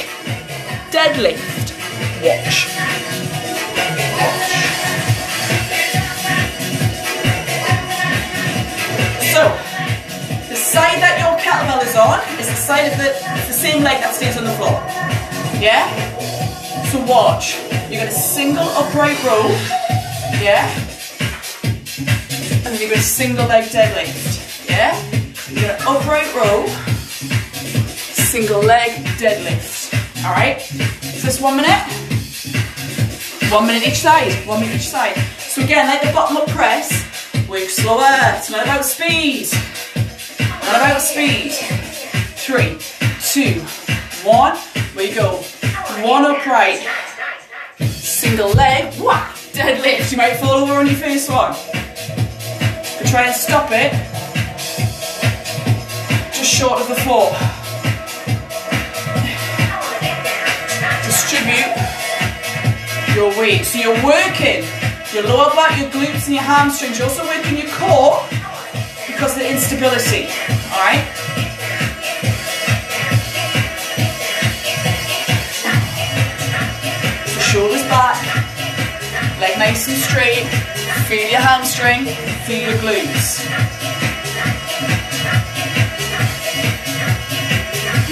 deadlift. 0.90 1.74
Watch. 2.24 2.68
So, 9.34 9.44
the 10.48 10.56
side 10.56 11.02
that 11.02 11.20
your 11.20 11.37
kettlebell 11.48 11.82
is 11.88 11.96
on 11.96 12.20
is 12.40 12.48
the 12.48 12.56
side 12.56 12.92
of 12.92 12.98
the, 12.98 13.08
it's 13.40 13.48
the 13.48 13.54
same 13.54 13.82
leg 13.82 14.04
that 14.04 14.14
stays 14.14 14.36
on 14.38 14.44
the 14.44 14.52
floor. 14.60 14.76
Yeah? 15.64 15.88
So 16.92 17.00
watch. 17.06 17.56
You're 17.90 18.04
gonna 18.04 18.12
single 18.12 18.68
upright 18.76 19.16
row. 19.24 19.48
Yeah? 20.44 20.68
And 22.68 22.76
then 22.76 22.82
you're 22.82 22.90
gonna 22.90 23.02
single 23.02 23.48
leg 23.48 23.64
deadlift. 23.72 24.68
Yeah? 24.68 24.92
You're 25.48 25.72
gonna 25.72 25.80
upright 25.88 26.28
row, 26.36 26.68
single 28.12 28.62
leg 28.62 28.92
deadlift. 29.16 29.96
Alright? 30.26 30.60
So 30.60 31.28
this 31.28 31.40
one 31.40 31.56
minute. 31.56 31.80
One 33.50 33.68
minute 33.68 33.88
each 33.88 34.00
side. 34.00 34.34
One 34.46 34.60
minute 34.60 34.76
each 34.76 34.90
side. 34.90 35.16
So 35.40 35.64
again, 35.64 35.88
like 35.88 36.02
the 36.02 36.12
bottom 36.12 36.36
up 36.36 36.50
press, 36.50 36.92
work 37.48 37.70
slower. 37.70 38.36
It's 38.36 38.50
not 38.50 38.64
about 38.64 38.84
speed. 38.84 39.48
Not 40.68 40.76
about 40.76 41.02
speed. 41.02 41.54
Three, 42.36 42.78
two, 43.22 43.62
one. 44.28 44.58
We 44.98 45.14
go. 45.14 45.38
One 46.04 46.26
upright. 46.26 46.86
Single 47.80 48.50
leg. 48.50 48.94
Wah! 49.00 49.32
Deadlift. 49.54 50.12
You 50.12 50.18
might 50.18 50.36
fall 50.36 50.52
over 50.52 50.74
on 50.74 50.88
your 50.88 50.96
first 50.96 51.30
one. 51.30 51.54
But 52.98 53.08
try 53.08 53.28
and 53.28 53.36
stop 53.36 53.70
it. 53.72 53.94
Just 56.34 56.54
short 56.54 56.82
of 56.82 56.90
the 56.90 56.96
floor. 56.96 57.32
Distribute 61.06 61.78
your 63.16 63.30
weight. 63.40 63.64
So 63.64 63.80
you're 63.80 64.04
working 64.04 64.66
your 65.14 65.24
lower 65.24 65.50
back, 65.56 65.80
your 65.80 65.90
glutes 65.92 66.26
and 66.26 66.36
your 66.36 66.44
hamstrings. 66.44 67.00
You're 67.00 67.08
also 67.08 67.26
working 67.26 67.58
your 67.58 67.70
core 67.70 68.22
because 69.08 69.32
of 69.34 69.40
the 69.40 69.50
instability. 69.50 70.28
Alright? 70.78 71.02
Shoulders 77.42 77.82
back, 77.90 78.22
leg 79.40 79.58
nice 79.58 79.88
and 79.88 79.98
straight. 79.98 80.46
Feel 81.08 81.32
your 81.32 81.40
hamstring, 81.40 82.06
feel 82.46 82.70
your 82.70 82.78
glutes. 82.78 83.42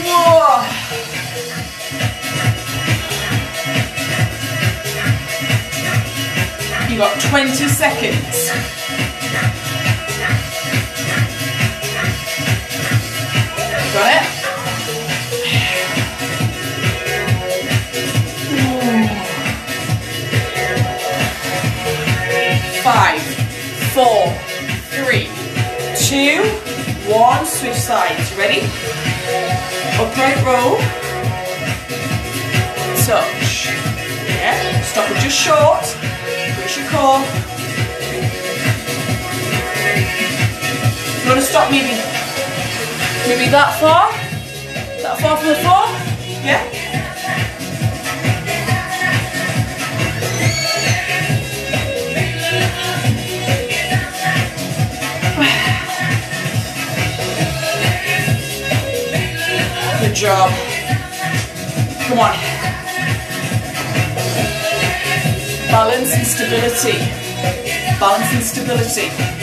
Whoa. 0.02 0.86
You 6.90 6.98
got 6.98 7.22
20 7.30 7.68
seconds. 7.68 8.85
Got 13.96 14.12
it? 14.12 14.28
Five, 22.84 23.22
four, 23.96 24.34
three, 24.92 25.30
two, 25.96 26.44
one. 27.10 27.46
Switch 27.46 27.74
sides. 27.76 28.34
Ready? 28.36 28.60
Upright 29.96 30.44
row. 30.44 30.76
Touch. 33.06 33.68
Yeah. 34.28 34.82
Stop 34.82 35.10
it 35.10 35.22
just 35.22 35.40
short. 35.40 35.86
Push 36.62 36.78
your 36.80 36.90
core. 36.90 37.24
You 41.24 41.32
want 41.32 41.40
to 41.40 41.46
stop 41.46 41.72
maybe, 41.72 42.15
maybe 43.28 43.50
that 43.50 43.80
far? 43.80 44.12
That 45.02 45.20
far 45.20 45.38
from 45.38 45.48
the 45.48 45.56
floor? 45.56 45.86
Yeah? 46.46 46.62
Good 60.02 60.16
job. 60.16 60.52
Come 62.08 62.20
on. 62.20 62.36
Balance 65.72 66.14
and 66.14 66.28
stability. 66.28 66.98
Balance 68.00 68.34
and 68.34 68.44
stability. 68.44 69.35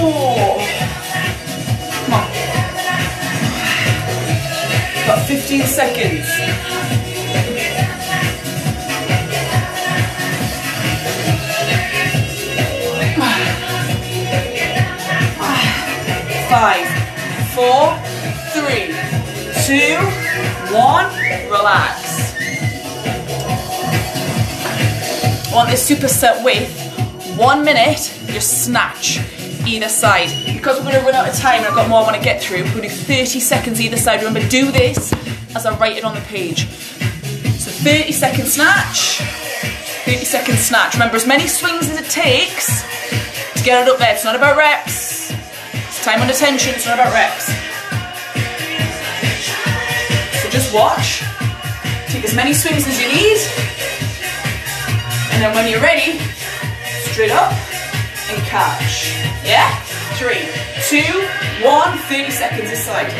Come 0.00 0.08
on. 2.14 2.32
Got 5.06 5.26
15 5.26 5.62
seconds. 5.66 6.26
Five, 16.48 16.86
four, 17.54 17.94
three, 18.54 18.94
two, 19.66 19.96
one, 20.74 21.06
relax. 21.50 22.34
I 25.46 25.54
want 25.54 25.70
this 25.70 25.88
superset 25.88 26.42
with 26.42 26.70
one 27.36 27.64
minute, 27.64 28.12
your 28.28 28.40
snatch 28.40 29.39
either 29.66 29.88
side. 29.88 30.28
Because 30.46 30.78
we're 30.78 30.92
going 30.92 31.00
to 31.00 31.06
run 31.06 31.14
out 31.14 31.28
of 31.28 31.36
time 31.36 31.58
and 31.58 31.66
I've 31.66 31.74
got 31.74 31.88
more 31.88 32.00
I 32.00 32.02
want 32.02 32.16
to 32.16 32.22
get 32.22 32.42
through, 32.42 32.64
we're 32.64 32.76
going 32.76 32.88
to 32.88 32.94
do 32.94 32.94
30 32.94 33.40
seconds 33.40 33.80
either 33.80 33.96
side. 33.96 34.22
Remember, 34.22 34.46
do 34.48 34.70
this 34.70 35.12
as 35.54 35.66
I 35.66 35.76
write 35.78 35.96
it 35.96 36.04
on 36.04 36.14
the 36.14 36.20
page. 36.22 36.66
So 37.58 37.70
30 37.70 38.12
second 38.12 38.46
snatch, 38.46 39.18
30 40.04 40.24
second 40.24 40.56
snatch. 40.56 40.94
Remember, 40.94 41.16
as 41.16 41.26
many 41.26 41.46
swings 41.46 41.90
as 41.90 42.00
it 42.00 42.10
takes 42.10 42.82
to 43.54 43.62
get 43.62 43.86
it 43.86 43.92
up 43.92 43.98
there. 43.98 44.14
It's 44.14 44.24
not 44.24 44.34
about 44.34 44.56
reps. 44.56 45.30
It's 45.72 46.04
time 46.04 46.20
under 46.20 46.34
tension, 46.34 46.74
it's 46.74 46.86
not 46.86 46.94
about 46.94 47.12
reps. 47.12 47.46
So 50.42 50.48
just 50.50 50.74
watch. 50.74 51.22
Take 52.08 52.24
as 52.24 52.34
many 52.34 52.54
swings 52.54 52.86
as 52.86 53.00
you 53.00 53.08
need. 53.08 53.38
And 55.32 55.42
then 55.42 55.54
when 55.54 55.70
you're 55.70 55.80
ready, 55.80 56.18
straight 57.12 57.30
up 57.30 57.52
and 58.30 58.42
catch. 58.46 59.12
Yeah? 59.44 59.74
Three, 60.14 60.46
two, 60.86 61.26
one, 61.64 61.98
30 62.06 62.30
seconds 62.30 62.70
this 62.70 62.84
side. 62.84 63.10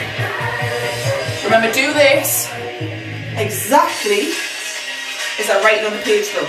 Remember, 1.44 1.72
do 1.72 1.92
this 1.92 2.50
exactly 3.36 4.30
as 5.38 5.50
I 5.50 5.60
write 5.62 5.78
it 5.78 5.86
on 5.86 5.92
the 5.92 6.02
page 6.02 6.32
though. 6.34 6.48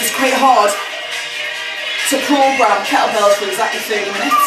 Is 0.00 0.14
quite 0.16 0.32
hard 0.32 0.70
to 2.08 2.16
program 2.24 2.80
kettlebells 2.88 3.34
for 3.36 3.44
exactly 3.48 3.80
30 3.80 4.12
minutes. 4.16 4.44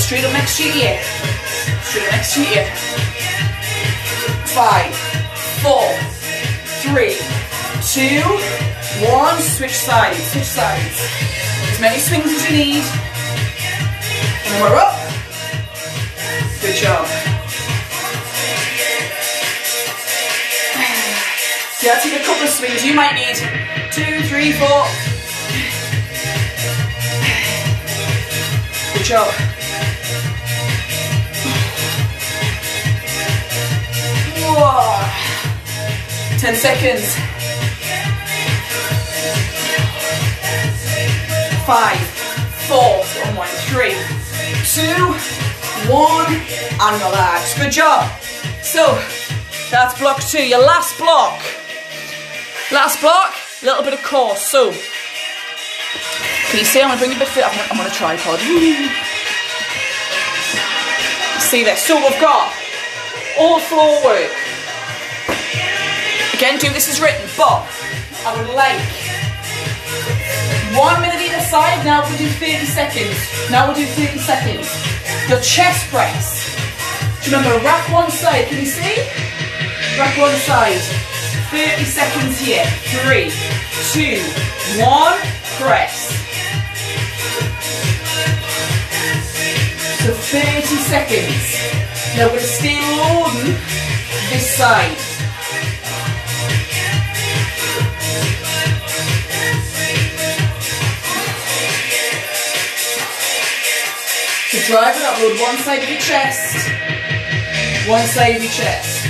Straight 0.00 0.24
up 0.24 0.32
next 0.32 0.56
to. 0.56 0.64
Straight 1.84 2.06
up 2.06 2.12
next 2.12 2.34
to. 2.34 3.09
Five, 4.54 4.94
four, 5.62 5.86
three, 6.82 7.14
two, 7.86 8.20
one. 9.06 9.38
Switch 9.40 9.70
sides, 9.70 10.18
switch 10.32 10.42
sides. 10.42 10.98
As 11.70 11.80
many 11.80 12.00
swings 12.00 12.26
as 12.26 12.50
you 12.50 12.56
need. 12.56 12.82
And 14.46 14.60
we're 14.60 14.74
up. 14.74 14.98
Good 16.60 16.74
job. 16.74 17.06
Yeah, 21.82 21.98
take 22.00 22.20
a 22.20 22.24
couple 22.24 22.42
of 22.42 22.50
swings. 22.50 22.84
You 22.84 22.92
might 22.92 23.14
need 23.14 23.36
two, 23.92 24.20
three, 24.28 24.52
four. 24.52 24.66
Good 28.94 29.04
job. 29.06 29.49
Whoa. 34.56 35.06
Ten 36.38 36.54
seconds. 36.54 37.14
Five, 41.66 42.00
four, 42.66 43.04
one, 43.24 43.36
one, 43.36 43.48
three, 43.70 43.94
two, 44.64 45.14
one, 45.90 46.32
and 46.80 47.02
relax. 47.02 47.58
Good 47.58 47.72
job. 47.72 48.10
So 48.62 49.00
that's 49.70 49.98
block 49.98 50.20
two. 50.22 50.46
Your 50.46 50.60
last 50.60 50.98
block. 50.98 51.40
Last 52.72 53.00
block, 53.00 53.34
a 53.62 53.66
little 53.66 53.82
bit 53.82 53.94
of 53.94 54.02
core. 54.02 54.36
So 54.36 54.72
can 56.50 56.58
you 56.58 56.64
see? 56.64 56.80
I'm 56.80 56.88
gonna 56.88 56.98
bring 56.98 57.10
you 57.10 57.16
a 57.16 57.20
bit 57.20 57.28
fit. 57.28 57.44
I'm 57.46 57.54
I'm 57.70 57.80
on 57.80 57.86
a 57.86 57.90
tripod. 57.90 58.40
see 61.38 61.62
this. 61.64 61.82
So 61.82 61.96
we've 61.96 62.20
got 62.20 62.52
all 63.38 63.60
floor 63.60 64.04
work. 64.04 64.39
Again, 66.40 66.56
do 66.56 66.72
this 66.72 66.88
as 66.88 67.02
written, 67.02 67.20
but 67.36 67.68
I 68.24 68.32
would 68.32 68.48
like 68.56 68.80
one 70.72 70.96
minute 71.04 71.20
either 71.20 71.44
side. 71.44 71.84
Now 71.84 72.00
we'll 72.00 72.16
do 72.16 72.32
30 72.40 72.64
seconds. 72.64 73.12
Now 73.50 73.68
we'll 73.68 73.76
do 73.76 73.84
30 73.84 74.16
seconds. 74.16 74.64
Your 75.28 75.38
chest 75.44 75.92
press. 75.92 76.48
Remember, 77.26 77.52
wrap 77.60 77.84
one 77.92 78.10
side. 78.10 78.46
Can 78.46 78.56
you 78.56 78.64
see? 78.64 79.04
Wrap 80.00 80.16
one 80.16 80.32
side. 80.48 80.80
30 81.52 81.84
seconds 81.84 82.40
here. 82.40 82.64
Three, 83.04 83.28
two, 83.92 84.24
one, 84.80 85.20
press. 85.60 86.08
So 90.00 90.08
30 90.08 90.64
seconds. 90.88 92.16
Now 92.16 92.32
we're 92.32 92.40
going 92.40 92.40
to 92.40 92.48
stay 92.48 92.80
loading 92.96 93.60
this 94.32 94.56
side. 94.56 94.96
Drive 104.70 104.94
it 104.94 105.02
up, 105.02 105.18
load 105.18 105.40
one 105.40 105.56
side 105.58 105.82
of 105.82 105.88
your 105.90 105.98
chest, 105.98 106.70
one 107.88 108.06
side 108.06 108.36
of 108.36 108.42
your 108.42 108.52
chest. 108.52 109.06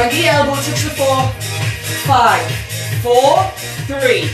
And 0.00 0.16
your 0.16 0.32
elbow 0.32 0.54
touch 0.54 0.82
the 0.82 0.90
floor. 0.90 1.30
Five, 2.06 2.50
four, 3.02 3.42
three, 3.86 4.30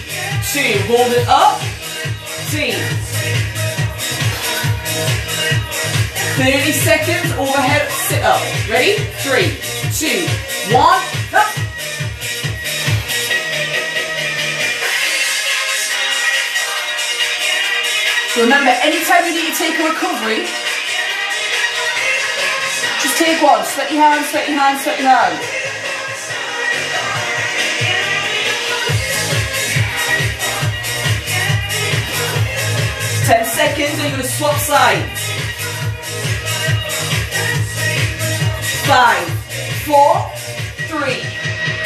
two. 0.52 0.78
Hold 0.88 1.12
it 1.12 1.26
up. 1.28 1.60
T. 2.50 2.72
30 6.36 6.72
seconds 6.72 7.32
overhead 7.38 7.90
sit 7.90 8.22
up. 8.22 8.40
Ready? 8.68 8.96
Three, 9.24 9.58
two, 9.92 10.26
one, 10.74 11.00
up. 11.34 11.63
Remember, 18.36 18.70
anytime 18.82 19.24
you 19.26 19.32
need 19.32 19.52
to 19.52 19.56
take 19.56 19.78
a 19.78 19.84
recovery, 19.84 20.42
just 23.00 23.16
take 23.16 23.40
one. 23.40 23.64
Sweat 23.64 23.92
your 23.92 24.02
hands, 24.02 24.28
sweat 24.28 24.48
your 24.48 24.58
hands, 24.58 24.82
sweat 24.82 24.98
your 24.98 25.08
hands. 25.08 25.38
Ten 33.24 33.44
seconds, 33.46 33.94
and 33.94 34.02
you're 34.02 34.10
going 34.10 34.22
to 34.22 34.28
swap 34.28 34.58
sides. 34.58 35.20
Five, 38.82 39.28
four, 39.86 40.26
three, 40.90 41.22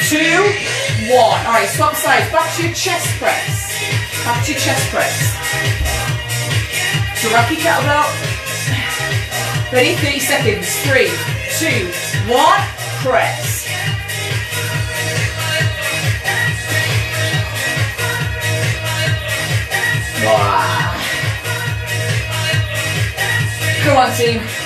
two, 0.09 1.13
one. 1.13 1.45
All 1.45 1.53
right, 1.53 1.69
swap 1.69 1.95
sides. 1.95 2.33
Back 2.33 2.57
to 2.57 2.63
your 2.63 2.75
chest 2.75 3.07
press. 3.19 4.25
Back 4.25 4.47
to 4.47 4.53
your 4.53 4.61
chest 4.61 4.89
press. 4.89 5.88
So 7.19 7.29
rock 7.33 7.51
your 7.51 7.59
kettlebell. 7.59 8.07
Ready? 9.73 9.97
30 9.97 10.21
seconds. 10.21 10.81
Three, 10.87 11.11
two, 11.59 11.91
one. 12.31 12.63
Press. 13.03 13.67
Wow. 20.25 20.95
Come 23.83 23.97
on, 23.97 24.13
team. 24.17 24.58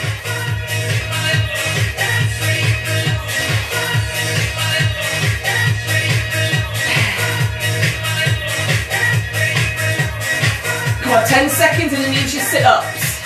Sit-ups. 12.52 13.18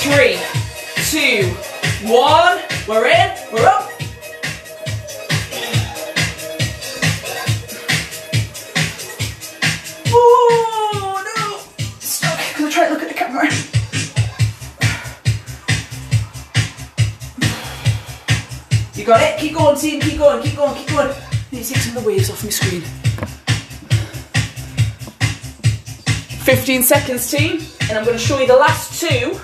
Three, 0.00 0.38
two, 1.10 1.52
one. 2.10 2.62
We're 2.88 3.08
in, 3.08 3.36
we're 3.52 3.66
up. 3.66 3.90
Oh 10.06 11.22
no! 11.36 11.58
Stop, 12.00 12.38
I 12.38 12.70
try 12.70 12.88
to 12.88 12.94
look 12.94 13.02
at 13.02 13.08
the 13.08 13.14
camera? 13.14 13.44
You 18.94 19.04
got 19.04 19.20
it? 19.20 19.38
Keep 19.38 19.52
going, 19.56 19.76
team, 19.76 20.00
keep 20.00 20.16
going, 20.16 20.42
keep 20.42 20.56
going, 20.56 20.74
keep 20.74 20.88
going. 20.88 21.10
I 21.10 21.14
need 21.52 21.64
to 21.64 21.74
take 21.74 21.82
some 21.82 21.98
of 21.98 22.02
the 22.02 22.08
waves 22.08 22.30
off 22.30 22.42
my 22.42 22.48
screen. 22.48 23.07
15 26.48 26.82
seconds, 26.82 27.30
team, 27.30 27.60
and 27.90 27.98
I'm 27.98 28.06
going 28.06 28.16
to 28.16 28.24
show 28.24 28.40
you 28.40 28.46
the 28.46 28.56
last 28.56 28.98
two 28.98 29.38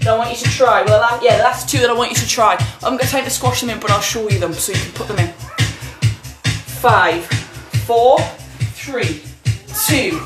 that 0.00 0.08
I 0.08 0.18
want 0.18 0.28
you 0.32 0.36
to 0.36 0.50
try. 0.50 0.82
Well, 0.82 1.00
the 1.00 1.16
la- 1.16 1.22
yeah, 1.22 1.38
the 1.38 1.44
last 1.44 1.66
two 1.66 1.78
that 1.78 1.88
I 1.88 1.94
want 1.94 2.10
you 2.10 2.16
to 2.16 2.28
try. 2.28 2.56
I'm 2.82 2.92
going 2.92 2.98
to 2.98 3.06
time 3.06 3.24
to 3.24 3.30
squash 3.30 3.62
them 3.62 3.70
in, 3.70 3.80
but 3.80 3.90
I'll 3.90 4.02
show 4.02 4.28
you 4.28 4.38
them 4.38 4.52
so 4.52 4.70
you 4.70 4.78
can 4.78 4.92
put 4.92 5.08
them 5.08 5.18
in. 5.18 5.28
five, 6.82 7.24
four, 7.86 8.18
three, 8.76 9.22
two, 9.86 10.18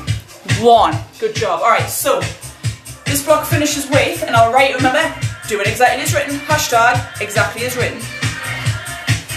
one. 0.59 0.99
Good 1.17 1.33
job. 1.33 1.61
All 1.61 1.69
right, 1.69 1.87
so 1.87 2.19
this 3.05 3.23
block 3.23 3.45
finishes 3.45 3.89
with, 3.89 4.21
and 4.21 4.35
I'll 4.35 4.51
write, 4.51 4.75
remember, 4.75 5.01
do 5.47 5.61
it 5.61 5.67
exactly 5.67 6.03
as 6.03 6.13
written, 6.13 6.39
hashtag 6.39 7.21
exactly 7.21 7.65
as 7.65 7.77
written. 7.77 7.99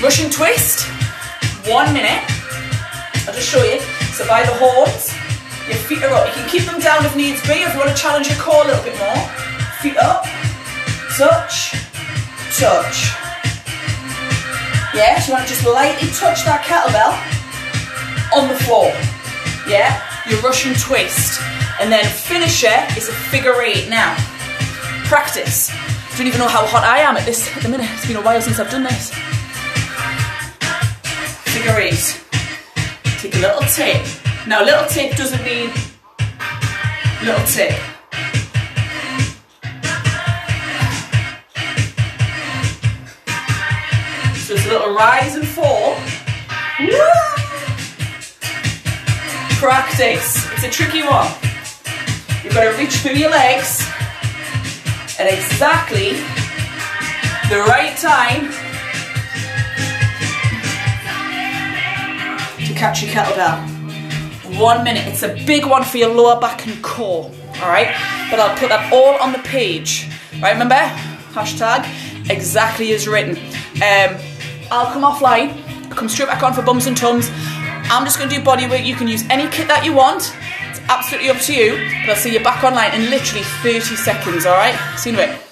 Russian 0.02 0.28
twist, 0.28 0.88
one 1.70 1.94
minute. 1.94 2.24
I'll 3.28 3.34
just 3.34 3.48
show 3.48 3.62
you. 3.62 3.78
So 4.10 4.26
by 4.26 4.42
the 4.42 4.54
horns, 4.54 5.14
your 5.70 5.78
feet 5.86 6.02
are 6.02 6.10
up. 6.10 6.26
You 6.26 6.42
can 6.42 6.48
keep 6.50 6.64
them 6.66 6.80
down 6.80 7.04
if 7.06 7.14
needs 7.14 7.40
be, 7.46 7.62
if 7.62 7.72
you 7.72 7.78
want 7.78 7.90
to 7.90 7.96
challenge 7.96 8.26
your 8.26 8.38
core 8.38 8.64
a 8.64 8.66
little 8.66 8.82
bit 8.82 8.98
more. 8.98 9.20
Feet 9.78 9.96
up, 9.96 10.26
touch, 11.16 11.78
touch. 12.58 13.14
Yeah, 14.92 15.20
so 15.20 15.30
you 15.30 15.32
want 15.38 15.46
to 15.46 15.54
just 15.54 15.64
lightly 15.64 16.10
touch 16.18 16.42
that 16.44 16.66
kettlebell 16.66 17.14
on 18.34 18.48
the 18.48 18.58
floor. 18.66 18.90
Yeah, 19.70 20.02
your 20.28 20.40
Russian 20.40 20.74
twist. 20.74 21.40
And 21.80 21.90
then 21.90 22.04
finisher 22.04 22.74
is 22.98 23.08
a 23.08 23.12
figure 23.12 23.62
eight 23.62 23.88
now. 23.88 24.14
Practice. 25.06 25.70
I 25.70 26.16
Don't 26.18 26.26
even 26.26 26.40
know 26.40 26.48
how 26.48 26.66
hot 26.66 26.84
I 26.84 26.98
am 26.98 27.16
at 27.16 27.24
this 27.24 27.48
at 27.56 27.62
the 27.62 27.68
minute. 27.68 27.88
It's 27.94 28.06
been 28.06 28.16
a 28.16 28.20
while 28.20 28.42
since 28.42 28.58
I've 28.58 28.70
done 28.70 28.82
this. 28.82 29.14
Figure 31.54 31.78
eight. 31.78 32.20
Take 33.20 33.36
a 33.36 33.38
little 33.38 33.62
tip. 33.62 34.19
Now, 34.46 34.64
little 34.64 34.86
tip 34.86 35.16
doesn't 35.16 35.44
mean 35.44 35.70
little 37.22 37.44
tip. 37.46 37.72
So 44.34 44.54
it's 44.54 44.66
a 44.66 44.68
little 44.68 44.94
rise 44.94 45.36
and 45.36 45.46
fall. 45.46 45.94
Practice. 49.58 50.50
It's 50.52 50.64
a 50.64 50.70
tricky 50.70 51.02
one. 51.02 51.30
You've 52.42 52.54
got 52.54 52.64
to 52.64 52.76
reach 52.78 52.96
through 52.96 53.12
your 53.12 53.30
legs 53.30 53.86
at 55.20 55.26
exactly 55.28 56.12
the 57.50 57.62
right 57.68 57.96
time 57.98 58.50
to 62.66 62.74
catch 62.74 63.02
your 63.02 63.12
kettlebell. 63.12 63.69
One 64.58 64.84
minute. 64.84 65.06
It's 65.06 65.22
a 65.22 65.34
big 65.46 65.66
one 65.66 65.84
for 65.84 65.98
your 65.98 66.14
lower 66.14 66.40
back 66.40 66.66
and 66.66 66.82
core. 66.82 67.30
All 67.62 67.68
right, 67.68 67.88
but 68.30 68.40
I'll 68.40 68.56
put 68.56 68.68
that 68.68 68.92
all 68.92 69.14
on 69.20 69.32
the 69.32 69.38
page. 69.38 70.08
Right, 70.40 70.52
remember? 70.52 70.74
Hashtag 71.34 71.86
exactly 72.30 72.92
as 72.92 73.06
written. 73.06 73.36
Um, 73.76 74.16
I'll 74.70 74.92
come 74.92 75.02
offline. 75.02 75.90
Come 75.90 76.08
straight 76.08 76.28
back 76.28 76.42
on 76.42 76.52
for 76.52 76.62
bums 76.62 76.86
and 76.86 76.96
tums. 76.96 77.30
I'm 77.92 78.04
just 78.04 78.20
to 78.20 78.28
do 78.28 78.42
body 78.42 78.68
weight. 78.68 78.84
You 78.84 78.94
can 78.94 79.08
use 79.08 79.24
any 79.30 79.48
kit 79.50 79.66
that 79.68 79.84
you 79.84 79.92
want. 79.92 80.34
It's 80.68 80.80
absolutely 80.88 81.30
up 81.30 81.38
to 81.38 81.54
you. 81.54 81.72
But 82.02 82.10
I'll 82.10 82.16
see 82.16 82.32
you 82.32 82.42
back 82.42 82.62
online 82.62 82.94
in 82.94 83.10
literally 83.10 83.44
30 83.62 83.96
seconds. 83.96 84.46
All 84.46 84.56
right. 84.56 84.74
See 84.96 85.10
you 85.10 85.18
in 85.18 85.24
a 85.24 85.26
bit. 85.26 85.49